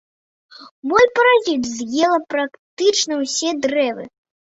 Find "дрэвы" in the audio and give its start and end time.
3.67-4.03